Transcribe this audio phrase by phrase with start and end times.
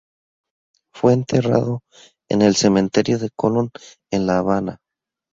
[0.95, 1.81] Fue enterrado
[2.27, 3.69] en el Cementerio de Colón,
[4.11, 4.79] en La Habana.